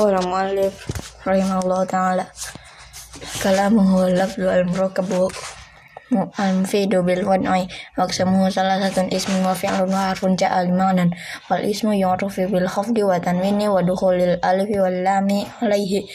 [0.00, 0.74] قال المؤلف
[1.28, 2.24] رحمه الله تعالى
[3.42, 5.28] كلامه اللفظ المركب
[6.40, 7.64] المفيد بالوضع
[7.98, 11.10] وأقسمه ثلاثة اسم وفعل وحرف جاء لمعنى
[11.50, 15.28] والاسم يعرف بالخفض والتنوين ودخول الألف واللام
[15.62, 16.06] عليه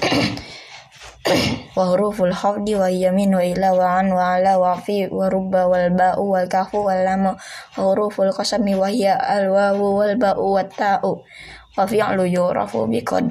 [1.77, 7.35] وحروف الخفض وهي من وإلى وعن وعلى وفي ورب والباء والكاف واللام
[7.77, 11.01] وحروف القسم وهي الواو والباء والتاء
[11.76, 13.28] wa fi'lu yurafu bi qad.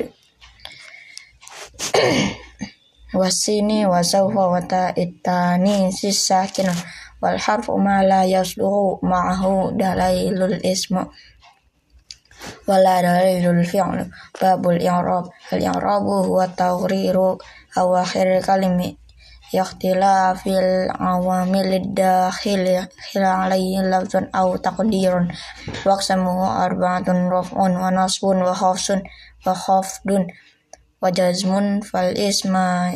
[3.20, 6.70] Wasini wa sawfa wa ta'itani sisakin
[7.22, 11.04] wal harfu ma la yasluhu ma'ahu dalailul ismu.
[12.70, 14.08] Wala dalailul fi'lu.
[14.40, 15.28] Babul i'rab.
[15.52, 17.42] Al i'rabu huwa tawriru
[17.76, 18.96] awakhir kalimi
[19.50, 22.84] fil awamil dakhil ya.
[23.18, 25.34] alaihi lafzun aw taqdirun.
[25.86, 29.02] Waqsamuhu arba'atun raf'un wa nasbun wa khafsun
[29.46, 30.30] wa khafdun
[31.02, 32.94] wa jazmun fal isma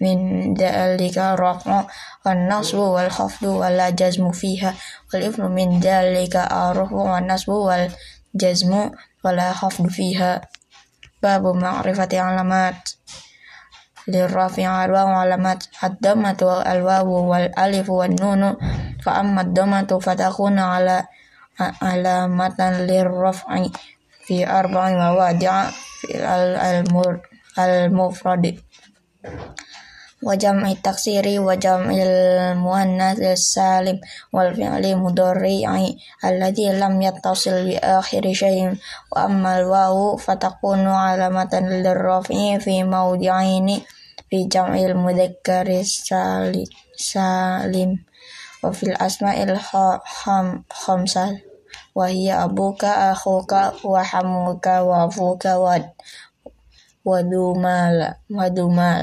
[0.00, 1.84] min dalika raf'u
[2.24, 4.72] wa nasbu wal khafdu wa la jazmu fiha.
[5.12, 7.88] Wal ifnu min dalika arfu wa nasbu wal
[8.36, 8.92] jazmu
[9.24, 10.40] wa la khafdu fiha.
[11.20, 12.76] Babu ma'rifati alamat.
[14.14, 18.42] للرافع أربع علامات الضمة والواو والألف والنون.
[19.04, 21.02] فأما الضمة فتكون على
[21.82, 23.66] علامة للرفع
[24.26, 25.64] في أربع مواضع
[26.00, 26.10] في
[27.58, 28.58] المفرد.
[30.22, 34.00] وجمع التكسير وجمع المؤنث السالم
[34.32, 35.88] والفعل المضارع
[36.24, 38.76] الذي لم يتصل بآخر شيء.
[39.12, 43.80] وأما الواو فتكون علامة للرفع في موضعين.
[44.30, 46.06] bijam ilmu dekaris
[46.94, 47.98] salim
[48.62, 49.58] wa fil asma'il
[50.22, 51.42] ham hamsal
[51.98, 55.74] hiya abuka akhuka wa hamuka wa fuka wa
[57.02, 59.02] wadumal wadumal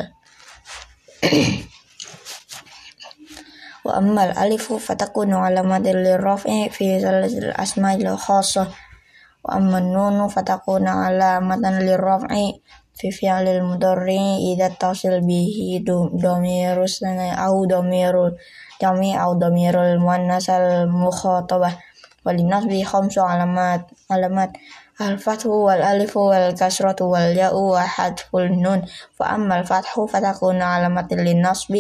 [3.86, 8.70] wa ammal alifu fatakunu alamatil lirraf'i fi salasil asma'il khassah
[9.44, 12.64] wa amman nunu fatakunu alamatan lirraf'i
[12.97, 15.85] في فعل المضارع إذا اتصل به
[16.17, 16.87] ضمير
[17.47, 21.77] أو ضمير الجمع أو ضمير المؤنث المخاطبة
[22.27, 24.53] وللنصب خمس علامات علامات
[25.01, 28.83] الفتح والألف والكسرة والياء وحذف النون
[29.15, 31.75] فأما الفتح فتكون علامة للنصب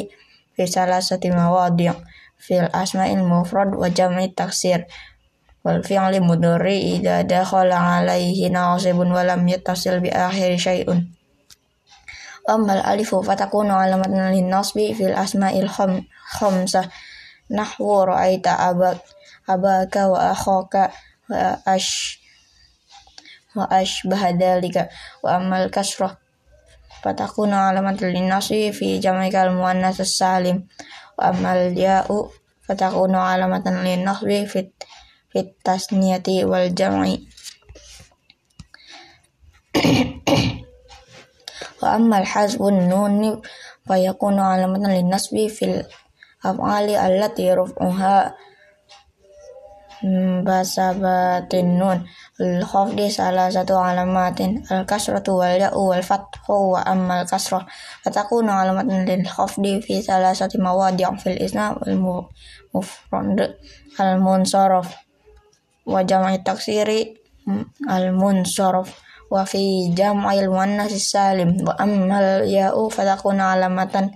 [0.57, 1.93] في ثلاثة مواضع
[2.39, 4.87] في الأسماء المفرد وجمع التكسير
[5.68, 11.04] wal fi'li mudhari idza dakhala alaihi nasibun wa lam yattasil bi akhir syai'un.
[12.48, 16.88] Ammal alifu fatakunu alamatan lin nasbi fil asma'il khamsa
[17.52, 19.04] nahwu ra'aita abak
[19.44, 20.96] abaka wa akhaka
[21.28, 22.24] wa ash
[23.52, 24.88] wa ash bahadalika
[25.20, 26.16] wa amal kasrah
[27.04, 30.64] fatakunu 'alamatan lin nasbi fi jamikal muannats salim
[31.20, 32.32] wa amal ya'u
[32.68, 34.76] fatakuna alamatan linnasbi fit
[35.38, 37.22] fit wal Jamai.
[41.78, 43.38] wa ammal hazbun nun
[43.86, 45.86] wa yakunu alamatan lin nasbi fil
[46.42, 48.34] af'ali allati raf'uha
[50.46, 52.00] basabatin nun.
[52.38, 57.66] Al khafdi salah satu alamatin al kasratu wal ya'u wal fathu wa ammal kasrah.
[58.06, 62.26] Fatakunu alamatan lil khafdi fi salah satu mawadi' fil isna wal
[62.74, 63.58] mufrad.
[63.98, 65.07] Al munsharaf
[65.88, 67.16] wa jama'i taksiri
[67.48, 68.92] mm, al munsharaf
[69.32, 74.12] wa fi jam'il muannas salim wa ammal ya'u fatakuna alamatan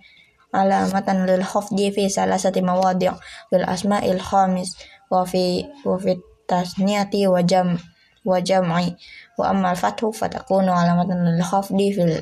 [0.51, 3.11] alamatan lil khafdi fi salasati mawadi'
[3.51, 4.75] bil asma'il khamis
[5.11, 7.79] wa fi wa fi tasniyati wa jam'
[8.27, 8.95] wa jam'i
[9.39, 12.13] wa ammal fathu alamatan lil khafdi fil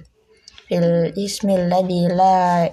[0.70, 2.70] fil ismi ladhi la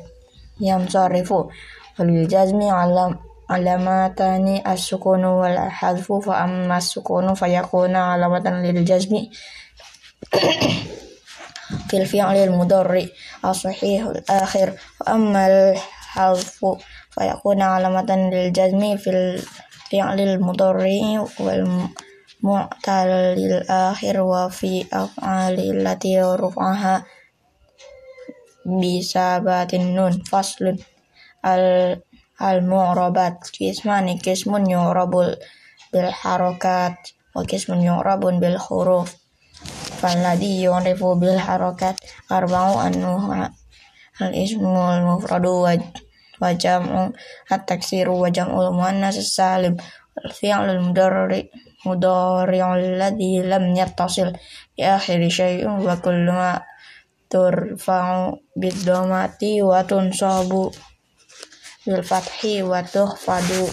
[0.60, 1.48] yamsarifu
[1.96, 3.16] fil jazmi alam
[3.50, 9.26] علامتان السكون والحذف فأما السكون فيكون علامة للجزم
[11.88, 13.06] في الفعل المضارع
[13.44, 16.64] الصحيح الآخر وأما الحذف
[17.10, 27.04] فيكون علامة للجزم في الفعل المضارع والمعتل الآخر وفي أفعال التي رفعها
[28.66, 30.76] بثبات النون فصل
[32.41, 35.35] المعربات قسمان قسم يعرب
[35.93, 39.15] بالحركات وقسم يعرب بالحروف
[40.01, 41.95] فالذي يعرف بالحركات
[42.31, 43.49] أربع أنواع
[44.21, 45.45] الاسم المفرد
[46.41, 47.11] وجمع
[47.51, 49.77] التكسير وجمع المؤنث السالم
[50.25, 51.43] الفعل المضارع
[51.85, 54.33] مضارع الذي لم يتصل
[54.77, 56.61] بآخر شيء وكل ما
[57.29, 60.71] ترفع بالضمة وتنصب
[61.86, 63.70] bil fathi wa tuhfadu.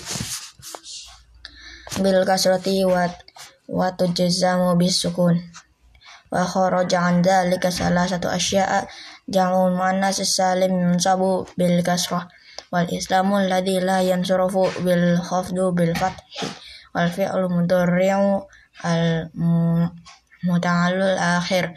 [1.97, 3.09] Bil kasrati wa
[3.73, 5.41] wa tujzamu bis sukun
[6.33, 8.85] wa kharaja an dzalika salah satu asya'a.
[9.29, 12.29] Jamu mana salim sabu bil kasrah.
[12.69, 16.45] Wal islamu alladhi la yansurufu bil khafdu bil fathi.
[16.93, 18.45] Wal fi'lu mudhari'u
[18.85, 19.29] al
[20.43, 21.73] muta'allul akhir.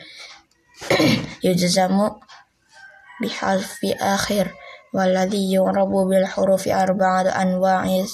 [1.44, 2.21] Yujzamu
[3.21, 4.53] bihalfi akhir
[4.95, 8.06] والذي يعرب بالحروف أربعة أنواع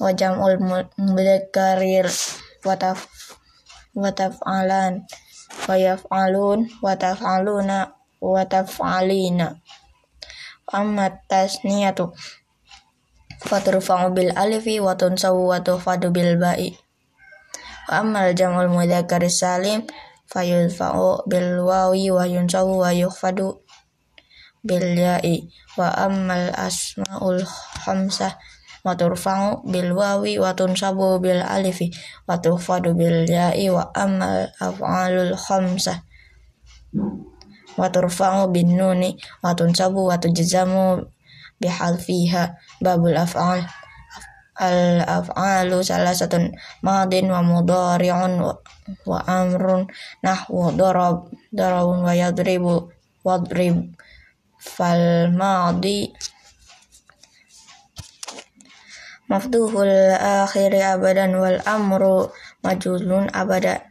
[0.00, 2.10] وجمع المذكر
[3.96, 5.06] وتفعلان
[5.68, 7.70] ويفعلون وتفعلون
[8.20, 9.40] وتفعلين
[10.74, 11.94] أما التثنية
[13.40, 16.72] فترفع بالألف وتنصب وتخفض بالباء
[17.88, 19.86] وأما الجمع المذكر السالم
[20.26, 23.58] فيرفع بالواو وينصب ويخفض
[24.65, 25.45] bil ya'i
[25.77, 27.45] wa ammal asmaul
[27.85, 28.33] hamsah
[28.81, 31.93] wa turfa'u bil wawi wa tunsabu bil alifi
[32.25, 36.01] wa tuhfadu bil ya'i wa ammal af'alul hamsah
[37.77, 41.05] wa turfa'u bin nuni wa tunsabu wa tujzamu
[41.61, 43.65] bihalfiha babul af'al
[44.55, 48.53] al af'alu salasatun madin wa mudari'un wa,
[49.05, 49.85] wa amrun
[50.23, 52.87] nahwu darab darabun wa yadribu
[53.25, 53.94] wadrib
[54.64, 56.12] فالماضي
[59.30, 62.30] مفتوح الآخر أبدا والأمر
[62.64, 63.82] مجهول أبدا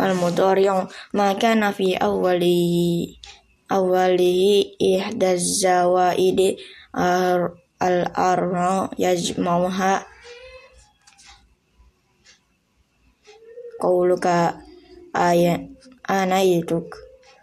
[0.00, 3.06] المضارع ما كان في أوله
[3.72, 4.64] أوله
[4.98, 6.56] إحدى الزوائد
[7.82, 10.06] الأربع يجمعها
[13.80, 14.26] قولك
[15.16, 15.70] آية
[16.03, 16.95] anaituk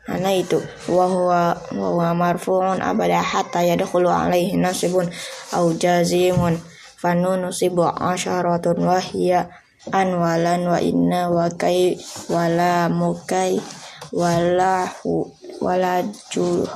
[0.09, 5.11] anaitu wa huwa wa huwa marfu'un abada hatta yadkhulu alaihi nasibun
[5.53, 6.59] au jazimun.
[6.99, 9.47] Fanu nusibu asharatun wa hiya
[9.93, 11.95] anwalan wa inna wa kai
[12.27, 13.63] wala mukai
[14.11, 15.31] wala hu
[15.63, 16.03] wala
[16.35, 16.67] ju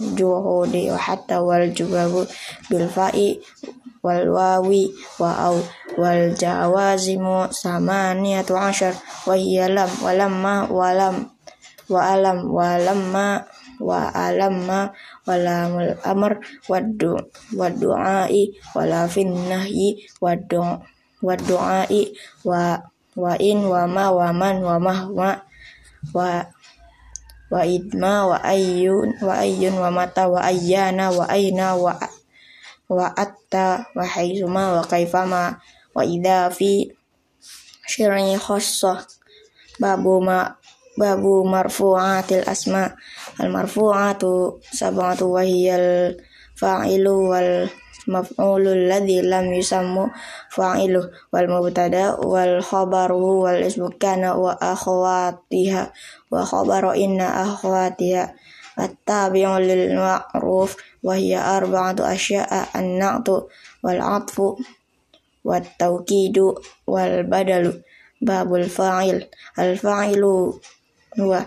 [0.00, 2.26] juhudi hatta wal jubabu
[2.68, 3.40] bil fa'i
[4.00, 5.56] wal wawi wa au
[6.00, 11.16] wal jawazimu samaniyatu ashar wa hiya lam wa lamma wa lam
[11.90, 13.26] wa alam wa lamma
[13.80, 14.94] wa alamma
[15.26, 16.38] wa lamul amr
[16.68, 17.16] wa du
[17.56, 20.78] wa du'ai wa la fin nahyi wa du'
[21.20, 21.34] wa
[23.18, 25.30] wa in wa ma wa man wa ma wa
[26.14, 26.46] wa
[27.50, 31.98] wa idma wa ayyun wa ayyun wa mata wa ayyana wa aina wa
[32.90, 35.62] wa atta wa haizuma wa kaifama
[35.94, 36.90] wa idha fi
[39.80, 40.58] babu ma
[40.98, 42.92] babu marfu'atil asma.
[43.40, 46.18] Al marfu'atu sab'atu wa hiyal
[46.58, 47.72] fa'ilu wal
[48.10, 50.12] maf'ulul ladzi lam yusammu
[50.52, 55.94] fa'iluh wal mubtada wal khabaru wal ismu kana wa akhwatiha
[56.28, 57.56] wa khabaru inna
[58.86, 60.70] at-tabi'u lil ma'ruf
[61.06, 63.34] wa hiya arba'atu asya'a an-na'tu
[63.84, 64.46] wal 'atfu
[65.48, 66.46] wat tawkidu
[66.92, 67.72] wal badalu
[68.20, 69.18] babul fa'il
[69.56, 70.56] al fa'ilu
[71.16, 71.40] huwa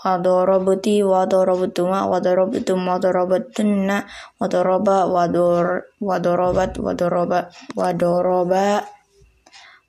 [0.00, 4.08] wa darabti wa darabtuma wa darabtum wa darabatunna
[4.40, 8.64] wa daraba wa dor wa darabat wa daraba wa daraba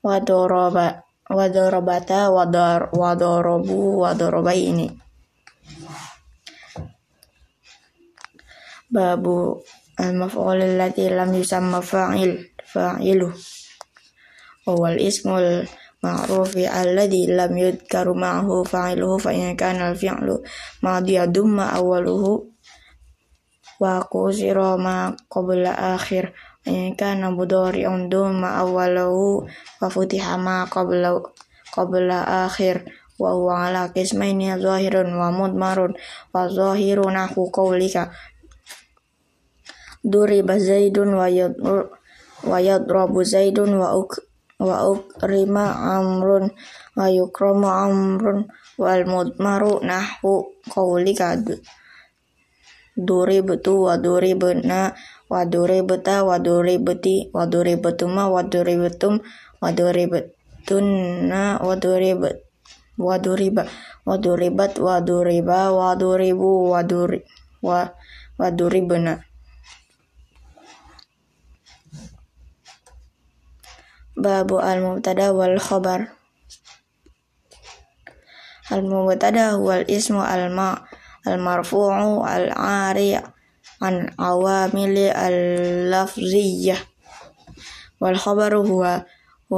[0.04, 0.86] wa daraba
[1.32, 4.92] wadarabata wadar wadarabu wadarabaini
[8.92, 9.64] babu
[9.96, 13.32] al-maf'ul allati lam yusamma fa'il fa'ilu
[14.68, 15.64] wal ismul
[16.02, 20.42] ma'rufi alladhi lam yudkaru ma'ahu fa'iluhu fa in kana al-fi'lu
[20.82, 22.50] madiya dumma awwaluhu
[23.78, 25.14] wa qusira ma
[25.94, 26.34] akhir
[26.66, 29.42] in kana mudari'un dumma awwalahu
[29.82, 30.66] wa futiha ma
[32.46, 32.86] akhir
[33.18, 35.94] wa huwa ala qismaini zahirun wa mudmarun
[36.34, 38.10] wa zahiru nahu qawlika.
[40.02, 41.14] Duriba zaidun
[44.68, 45.64] wa ukrima
[45.96, 46.44] amrun
[46.96, 48.38] wa yukramu amrun
[48.78, 50.32] wal mudmaru nahu
[50.72, 51.28] qawlika
[52.96, 54.92] duribtu wa duribna
[55.32, 59.14] wa duribta wa duribti wa duribtuma wa duribtum
[59.62, 62.36] wa duribtunna wa duribat
[63.00, 63.64] wa duriba
[64.04, 67.18] wa duribat wa duriba wa duribu wa duri
[67.64, 67.88] wa
[68.38, 69.24] wa duribna
[74.22, 76.14] babu al mubtada wal khabar.
[78.70, 80.78] Al mubtada wal ismu al ma
[81.26, 82.54] al marfu'u al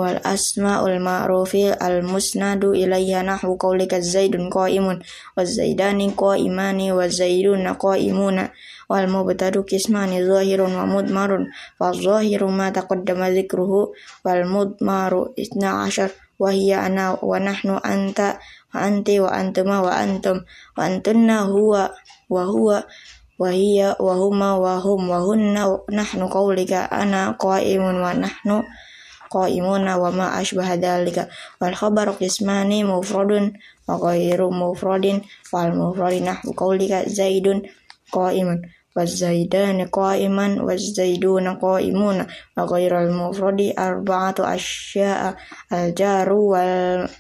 [0.03, 4.03] ari an awamili al-lafziyah wal khabaru huwa wal asma'ul ma'rufi al musnadu ilayya nahu qawlika
[4.03, 4.99] zaidun qa'imun
[5.37, 8.51] wa zaidani qa'imani wa zaiduna qa'imuna
[8.91, 11.47] wal mubtadu kismani zahirun wa mudmarun
[11.79, 13.95] fa zahiru ma taqaddama dhikruhu
[14.27, 16.11] wal mudmaru isna ashar
[16.43, 17.39] wa hiya ana wa
[29.35, 31.27] qaulika qaimuna wa ma ashbaha dhalika.
[31.61, 33.51] Wal khabaru qismani mufradun
[33.91, 35.19] wa ghairu mufradin
[35.53, 37.67] wal mufradin nahwu qaulika zaidun
[38.15, 38.63] qaimun.
[38.95, 45.35] Wa zaidani qaiman wa zaiduna qaimuna wa ghairu mufradi arba'atu asya'a
[45.75, 47.11] al jaru wal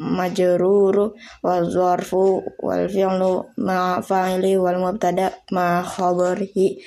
[0.00, 1.12] majruru
[1.44, 6.80] wal zarfu wal fi'lu ma fa'ili wal mubtada ma khabarihi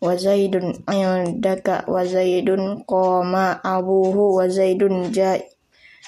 [0.00, 5.36] wa zaidun indaka wa zaidun qama abuhu wa zaidun ja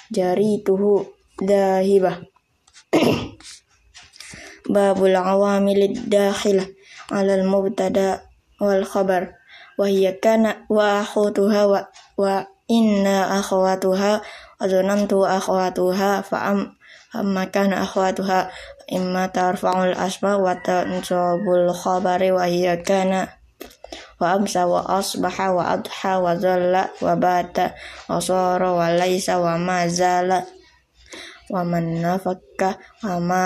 [0.08, 1.04] jarituhu
[1.36, 2.24] dahibah.
[4.72, 6.68] Babul awamilid dakhilah
[7.12, 8.24] alal mubtada
[8.56, 9.36] wal khabar.
[9.76, 11.80] Wa hiya kana wa akhutuha wa,
[12.16, 14.20] wa inna akhwatuha
[14.60, 16.76] wa zanantu akhwatuha fa am
[17.12, 18.52] amma kana akhwatuha
[18.88, 23.41] imma tarfa'ul asma wa tansabul khabari wa hiya kana
[24.22, 27.74] wa amsa wa asbaha wa adha wa zalla wa bata
[28.06, 30.46] wa sara wa laisa wa ma zala
[31.50, 33.42] wa man nafakka wa ma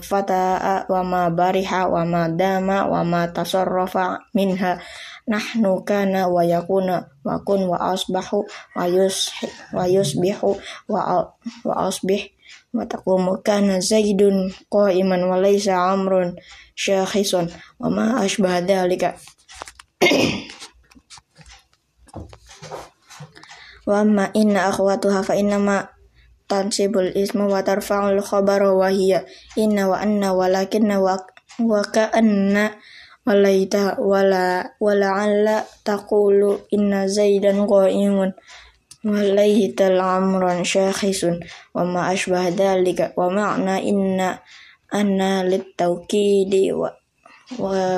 [0.00, 4.80] fata'a wa ma bariha wa ma dama wa ma tasarrafa minha
[5.28, 9.30] nahnu kana wa yakuna wa kun wa asbahu wa yus
[9.76, 10.56] wa yusbihu
[10.88, 11.30] wa
[11.62, 12.32] wa asbih
[12.74, 16.34] wa taqumu kana zaidun qa'iman wa laysa amrun
[16.74, 17.46] syakhisun
[17.78, 19.14] wa ma ashbah dhalika
[23.86, 25.78] wa amma inna akhwatuha fa inna ma
[26.50, 29.22] tansibul isma wa tarfa'ul khabara wa hiya
[29.54, 31.14] inna wa anna walakinna wa
[31.62, 32.74] wa ka'anna
[33.26, 38.34] walaita wala wala'alla taqulu inna zaidan qa'imun
[39.06, 41.42] walaital amran syakhisun
[41.74, 44.42] wa ma ashbah dhalika wa ma'na inna
[44.90, 46.90] anna litawkidi wa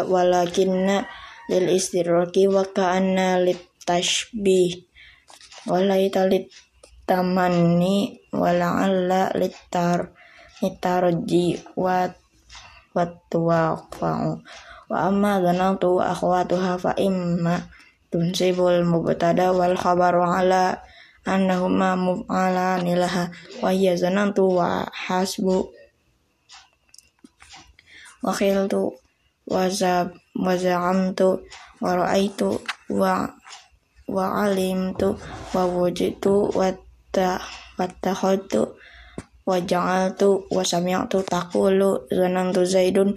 [0.04, 1.08] walakinna
[1.48, 4.84] lil istiraki wa ka'anna litashbih
[5.68, 6.52] walaita lit
[7.08, 10.12] tamanni wala'alla litar
[10.60, 12.08] litarji wa
[12.92, 14.30] watwaqa'u
[14.88, 17.68] wa amma dhanantu akhwatuha fa imma
[18.08, 20.80] tunsibul mubtada wal khabaru ala
[21.28, 23.28] annahuma muf'ala nilaha
[23.60, 25.68] wa hiya zanantu wa hasbu.
[28.24, 28.96] Wa khiltu
[29.48, 31.40] wa zab wa za'amtu
[31.80, 31.90] wa
[32.88, 33.14] wa
[34.08, 35.18] wa alimtu
[35.54, 36.72] wa wujitu wa
[37.78, 38.62] wattakhadtu
[39.48, 43.16] wa ja'altu wa sami'tu taqulu zanantu zaidun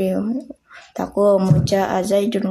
[0.96, 2.50] taqumu jaa zaidun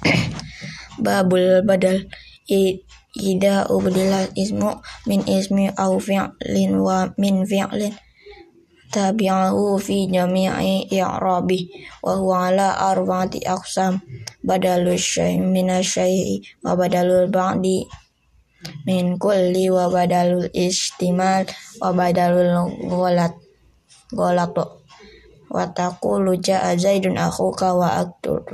[1.05, 2.09] Babul badal
[2.49, 7.93] ida ubdilal ismu min ismi au fi'lin wa min fi'lin.
[8.89, 11.69] Tabi'ahu fi jami'i i'rabi
[12.01, 14.01] wa huwa ala arba'ati aqsam.
[14.41, 17.85] Badalul syai' min syai'i wa badalul ba'di
[18.87, 21.43] min kulli wa badalul istimal
[21.83, 23.35] wa badalul ghalat
[24.15, 24.55] ghalat
[25.51, 28.47] wa taqulu ja'a zaidun akhuka wa aktur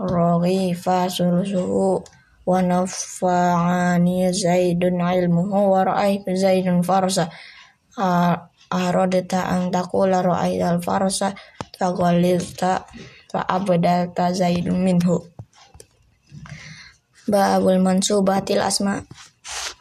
[0.00, 2.02] raghifa sulusuhu
[2.42, 7.30] wa nafa'ani zaidun ilmuhu wa ra'aitu zaidun farsa.
[8.72, 11.36] Aradta an taqula ra'aital farsa
[11.76, 12.88] faghalilta
[13.30, 15.22] fa abdalta zaidun minhu.
[17.28, 19.04] Babul mansubatil asma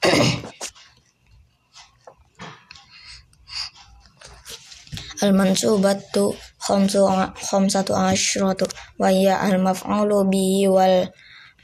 [5.22, 6.34] al mansubatu
[6.66, 7.06] khamsu
[7.48, 8.66] khamsatu asyratu
[8.98, 11.14] wa hiya al maf'ulu bihi wal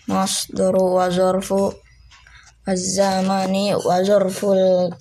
[0.08, 1.74] masdaru wa zarfu
[2.67, 4.91] az-zamani wa zarful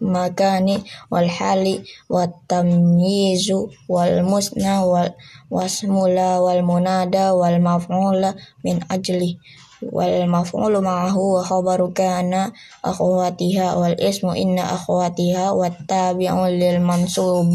[0.00, 5.10] makani wal hali wat tamyizu wal musna wal
[5.50, 9.40] wasmula wal munada wal maf'ula min ajli
[9.84, 17.52] wal maf'ulu ma'ahu wa khabaru kana akhwatiha wal ismu inna akhwatiha wat tabi'u lil mansub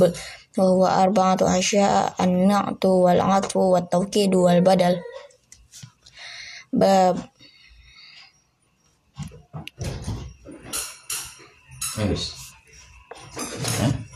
[0.58, 5.00] wa huwa arba'atu asya'a an-na'tu wal 'atfu wat tawkidu wal badal
[6.70, 7.18] bab
[11.92, 12.56] Habis.
[13.78, 14.11] Hah?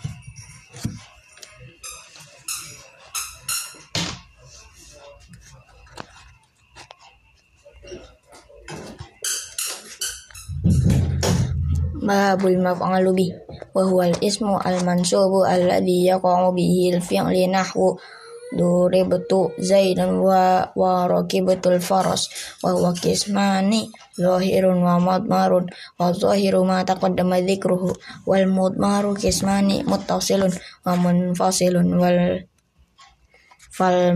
[12.05, 13.27] Babul maf'alu bi
[13.75, 17.97] wa huwa al ismu al mansubu alladhi yaqa'u bihi al fi'li nahwu
[18.55, 22.29] duribtu zaidan wa wa rakibatul faras
[22.63, 25.65] wa huwa kismani zahirun wa madmarun
[25.99, 27.91] wa zahiru ma taqaddama dzikruhu
[28.29, 30.53] wal mudmaru kismani muttasilun
[30.85, 32.45] wa munfasilun wal
[33.75, 34.15] fal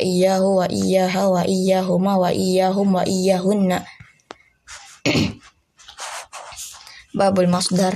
[0.00, 3.78] iyyahu wa iyyaha wa iyahuma wa iyyahum wa iyyahunna.
[7.18, 7.94] Babul masdar.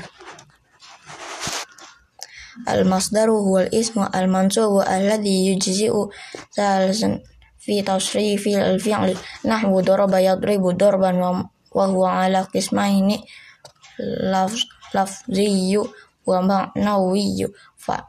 [2.67, 6.11] Al-masdaru huwal ismu al-mansubu alladhi yujzi'u
[6.53, 7.23] thalasan
[7.57, 9.15] fi tasrifi al-fi'li
[9.47, 13.23] nahwu daraba yadribu darban wa huwa ala qismaini
[14.95, 15.87] lafziyyu
[16.27, 18.05] wa ma'nawiyyu fa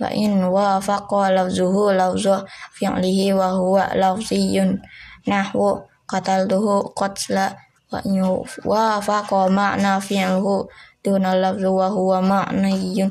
[0.00, 2.44] Wa in wafaqa lafzuhu lafzu
[2.76, 4.80] fi'lihi wa huwa lafziyun.
[5.26, 7.56] Nahwu qataltuhu qatla
[7.92, 8.22] wa in
[8.64, 10.68] wafaqa ma'na fi'lihi
[11.04, 13.10] duna lafzu wa huwa ma'niyun.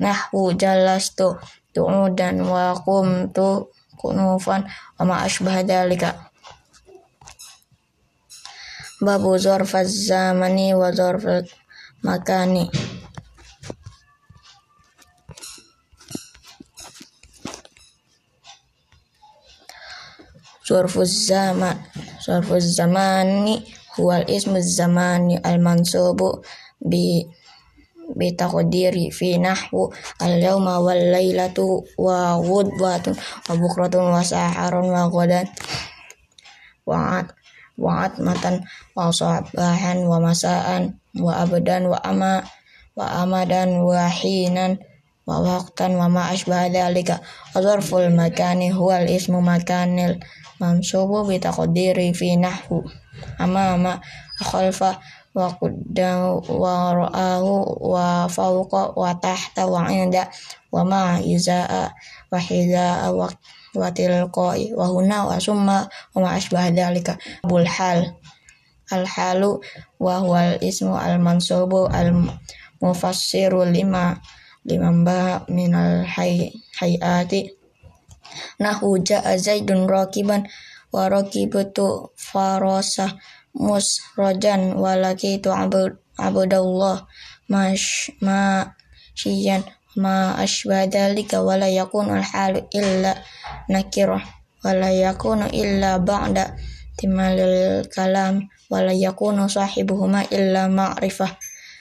[0.00, 1.36] Nahwu jalastu
[1.76, 3.68] tu'udan wa qumtu
[4.00, 4.64] kunufan
[4.96, 6.16] wa ma asbah dalika
[9.00, 11.48] babu zarfaz zamani wa zorfaz
[12.04, 12.68] makani.
[20.70, 21.74] Sorfuz zaman
[22.22, 23.58] Sorfuz zamani
[23.98, 26.46] huwal ismu zamani al-mansubu
[26.78, 27.26] bi
[28.14, 29.90] bitaqdiri fi nahwu
[30.22, 35.50] al-yawma wal-laylatu wa ghudwatun wa bukratun wa saharun wa ghadan
[36.86, 37.34] wa'at
[37.74, 38.62] wa'at matan
[38.94, 42.46] wa sabahan wa masaan wa abadan wa ama
[42.94, 44.78] wa amadan wa hinan
[45.26, 47.22] wa waktan wa ma asbaha dhalika.
[47.54, 50.18] Wa makan makani huwal ismu makanil
[50.60, 52.84] mansubu bitaqdiri fi nahwu.
[53.40, 53.96] Amama
[54.38, 55.00] khalfa
[55.34, 60.26] wa qaddahu wa ra'ahu wa fawqa wa tahta wa inda
[60.74, 61.88] wa ma izaa
[62.30, 63.30] wa hidaa wa
[63.74, 67.14] wa tilqai wa huna wa summa wa ma asbah dhalika.
[67.46, 68.18] Bul hal
[68.90, 69.62] al halu
[70.02, 72.10] wa huwal ismu al mansubu al
[72.82, 74.18] mufassiru lima
[74.66, 77.59] limamba minal hayati.
[78.58, 80.46] Nah Nahu ja'a Zaidun rakiban
[80.90, 83.14] wa rakibtu farasah
[83.54, 87.06] musrajan walakitu abud abdullah
[87.50, 88.70] mash ma
[89.14, 89.62] syian
[89.98, 93.18] ma asbah dalika wala yakunu al illa
[93.66, 94.22] nakirah
[94.62, 96.54] wala yakunu illa ba'da
[96.94, 101.34] timalil kalam wala yakunu sahibuhuma illa ma'rifah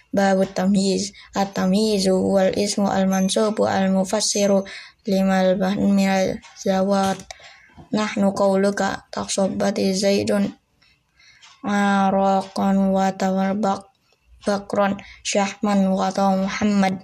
[0.10, 4.66] babu tamyiz at-tamyizu wal ismu al-mansubu al-mufassiru
[5.10, 7.18] limal minal zawat.
[7.90, 10.52] Nahnu qawluka taqsabbati zaidun
[11.60, 13.92] Marokon wa bak
[14.48, 14.96] bakron
[15.28, 16.08] syahman wa
[16.40, 17.04] Muhammad.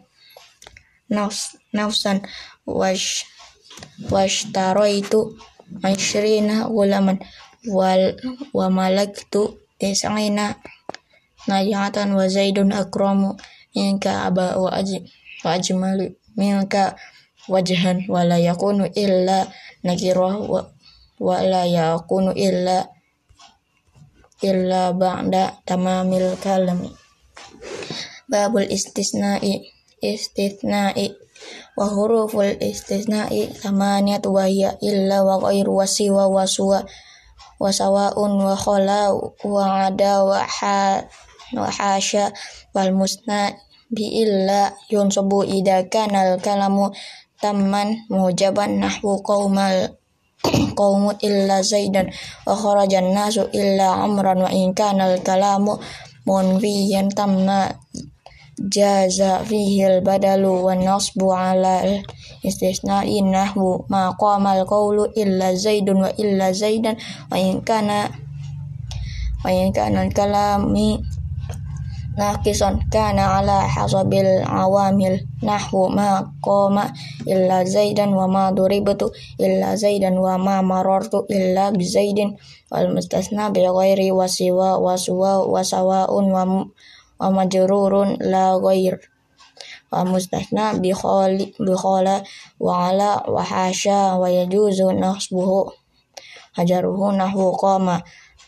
[1.12, 2.24] Nafs nafsan
[2.64, 3.28] wash
[4.88, 5.22] itu
[5.84, 7.20] ashrina gulaman
[7.68, 8.16] wal
[8.56, 10.56] wa malaktu tis'ina.
[11.46, 13.36] Najatan wa zaidun akramu
[13.76, 14.72] minka aba wa
[15.52, 16.96] ajmalu minka
[17.52, 19.48] wajhan wa la yakunu illa
[19.86, 20.70] nakirah wa,
[21.22, 22.90] wa la yakunu illa
[24.44, 26.86] illa ba'da tamamil kalam.
[28.26, 31.14] Babul istisna'i istisna'i
[31.78, 36.84] wa huruful istisna'i samaniyat wa hiya illa wa ghairu wa siwa wa suwa
[37.60, 41.04] wa sawa'un wa khala wa ada wa ha
[41.56, 42.34] wa hasya
[42.76, 43.56] wal musna
[43.92, 46.92] bi illa yunsabu idza kana al kalamu
[47.42, 49.98] tamman mujaban nahwu qaumal
[50.80, 52.12] qaumu illa zaidan
[52.46, 55.80] wa kharajan nasu illa amran wa in kana al kalamu
[56.28, 57.74] munfiyan tamna
[58.56, 62.06] jaza fihi al badalu wa nasbu ala al
[62.46, 66.96] istisna'i nahwu ma qama al qawlu illa zaidun wa illa zaidan
[67.32, 68.10] wa in kana
[69.44, 71.02] wa in kana al kalami
[72.18, 76.92] naqisan kana ala hasabil awamil nahwu ma qama
[77.28, 82.40] illa zaidan wa ma duribtu illa zaidan wa ma marartu illa bi zaidin
[82.72, 86.44] wal mustasna bi ghairi wa siwa wa suwa wa sawaun wa
[87.20, 89.00] wa majrurun la ghair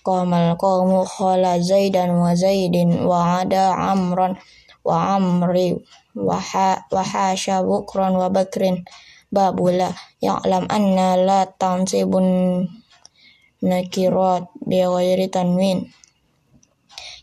[0.08, 4.40] hasya qamal qawmu khala zaidan wa zaidin wa ada amran
[4.88, 5.76] wa amri
[6.16, 6.40] wa
[7.04, 8.88] hasha bukran wa bakrin.
[9.28, 9.92] Babula
[10.24, 12.64] ya'lam anna la tansibun
[13.60, 15.92] nakirat bi ghairi tanwin.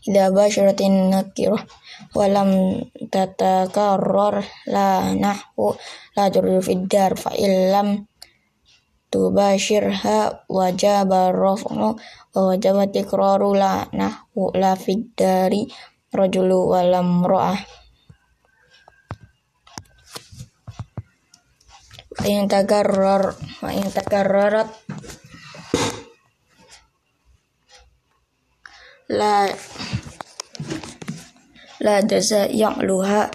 [0.05, 1.65] Idza basharatin nakirah
[2.13, 2.77] walam
[3.09, 5.73] tatakarrar la nahwu
[6.13, 8.05] la turdu fid dar fa illam
[9.15, 11.95] tubashirha wajaba raf'u
[12.35, 15.71] wa wajaba tikraru la nahwu la fid dari
[16.11, 17.55] rajulu walam ro'ah
[22.11, 24.67] wa in takarrar wa takarrarat.
[29.15, 29.47] La
[31.79, 33.31] la jaza ya'luha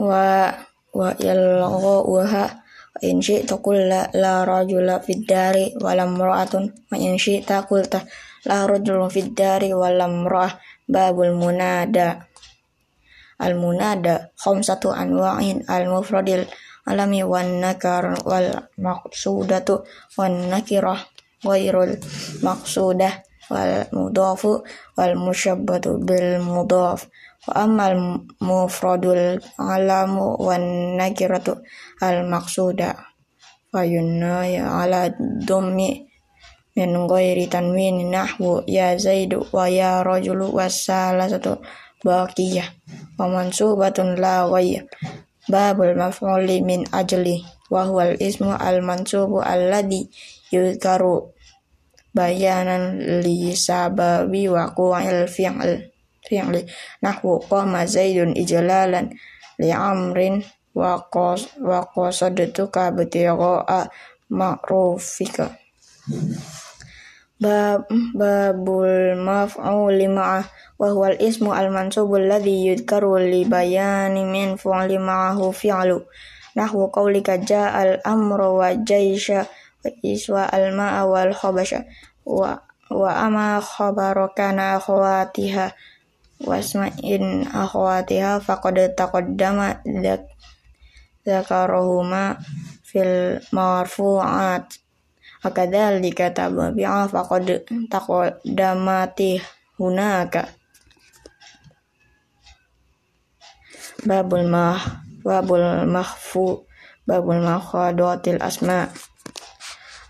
[0.00, 0.48] wa
[0.96, 2.67] wa yalghuha wa
[3.02, 8.02] in syi'ta la la rajula fid dari wa lam ra'atun wa in syi'ta qulta
[8.46, 10.54] la rajulun fid dari wa lam ra'ah
[10.88, 12.24] babul munada.
[13.38, 16.42] Al munada khamsatu anwa'in al mufradil.
[16.88, 19.84] Alami wan nakar wal maqsudatu
[20.16, 20.96] wan nakirah
[21.44, 22.00] ghairul
[22.40, 23.12] maqsudah
[23.52, 24.64] wal mudafu
[24.96, 27.04] wal musyabbatu bil mudaf
[27.46, 27.94] wa amal
[28.42, 31.62] mufradul alamu wan nakiratu
[32.02, 32.98] al maqsuda
[33.72, 35.12] wa yunaya ala
[35.46, 36.08] dhammi
[36.78, 41.58] min ghairi tanwin nahwu ya zaidu wa ya rajulu wasalasatu
[42.06, 42.70] baqiyah
[43.18, 44.86] wa mansubatun la ghayya.
[45.48, 47.40] Babul maf'uli min ajli
[47.72, 50.06] wa huwal ismu al mansubu alladhi
[50.52, 51.32] yuzkaru
[52.12, 55.88] bayanan li sababi waqu'il fi'l
[56.28, 56.68] fi'li.
[57.00, 59.16] Nahwu qama zaidun ijlalan
[59.56, 60.44] li amrin
[60.76, 63.88] wa qas wa qasadtuka bitigha'a
[64.28, 65.56] ma'rufika.
[67.38, 67.88] Bab
[68.18, 70.44] babul maf'ul ma'ah
[70.76, 76.04] wa huwa al-ismu al-mansubu alladhi yudhkaru li bayani min fi'li ma'ahu fi'lu.
[76.58, 79.46] Nahwu qawlika ja'al amru wa jaysha
[80.02, 81.86] iswa alma awal khobasha
[82.26, 82.58] wa
[82.90, 85.70] wa ama khabarokana akhwatiha
[86.42, 89.82] wasma'in akhwatiha faqad taqaddama
[91.26, 92.38] zakarohuma
[92.82, 94.66] fil marfu'at.
[95.38, 99.38] Akadzalika tabi'a faqad taqaddamati
[99.78, 100.50] hunaka
[104.02, 104.78] babul mah
[105.22, 106.66] babul mahfu
[107.06, 108.90] babul mahfadatil asma'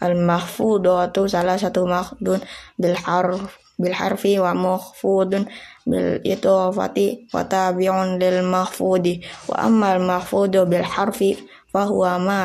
[0.01, 2.41] al mahfudatu salah satu makhdun
[2.77, 5.49] bil harf bil harfi wa mahfudun
[5.89, 9.25] bil idhafati wa tabi'un lil mahfudi.
[9.49, 11.41] Wa ammal mahfudu bil harfi
[11.73, 12.41] fa huwa ma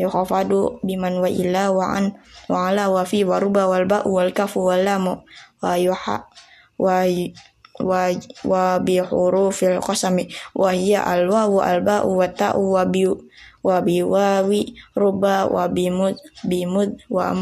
[0.00, 2.16] yukhafadu biman wa illa wa an
[2.48, 5.20] wa ala wa fi wa ruba wal ba wal kafu wal lamu
[5.60, 6.26] wa yuha
[6.80, 7.04] wa
[7.82, 8.00] wa
[8.44, 13.08] wa bi hurufil qasami wa hiya al wawu al ba wa ta'u wa bi
[13.62, 17.32] wa bi wawi ruba wa bimud bimud wa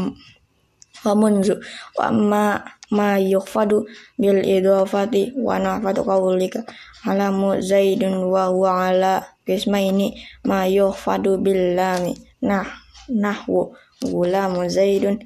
[1.05, 1.55] wa munzu
[1.97, 2.43] wa ma
[2.91, 3.87] ma yukhfadu
[4.19, 6.63] bil idafati wa nafatu qawlika.
[7.07, 12.67] Alamu zaidun wa huwa ala kismaini ma yukhfadu bil lami nah
[13.09, 13.73] nahwu.
[14.01, 15.17] Gulamu zaidun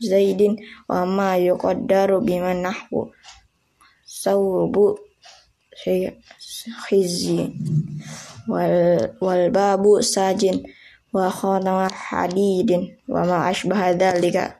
[0.00, 0.56] zaidin.
[0.88, 3.12] Wa ma yuqaddaru biman nahwu.
[4.06, 4.98] Sawbu
[6.88, 7.52] khizi
[8.48, 10.64] wal wal babu sajin.
[11.12, 12.96] Wa khana hadidin.
[13.08, 14.59] Wa ma ashbaha dzalika